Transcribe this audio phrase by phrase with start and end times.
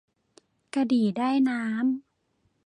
[0.73, 1.85] กระดี่ได้น้ำ